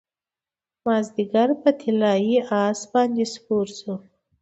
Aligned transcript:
مازدیګر 0.85 1.49
په 1.61 1.69
طلايي 1.81 2.37
اس 2.63 2.79
باندې 2.93 3.23
سپور 3.33 3.67
شو 3.77 3.93